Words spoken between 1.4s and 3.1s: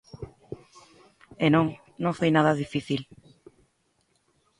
E non, non foi nada difícil.